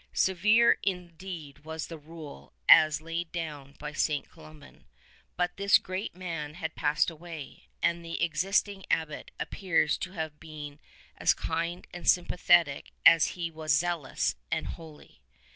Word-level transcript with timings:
Severe 0.13 0.79
indeed 0.81 1.59
was 1.59 1.85
the 1.85 1.99
Rule 1.99 2.53
as 2.67 3.03
laid 3.03 3.31
down 3.31 3.73
by 3.77 3.93
St. 3.93 4.27
Columban; 4.27 4.85
but 5.37 5.57
this 5.57 5.77
great 5.77 6.15
man 6.15 6.55
had 6.55 6.73
passed 6.73 7.11
away, 7.11 7.67
and 7.83 8.03
the 8.03 8.19
ex 8.19 8.43
isting 8.43 8.83
Abbot 8.89 9.29
appears 9.39 9.99
to 9.99 10.13
have 10.13 10.39
been 10.39 10.79
as 11.19 11.35
kind 11.35 11.85
and 11.93 12.09
sympathetic 12.09 12.93
as 13.05 13.25
he 13.37 13.51
was 13.51 13.77
zealous 13.77 14.33
and 14.51 14.65
holy. 14.69 15.21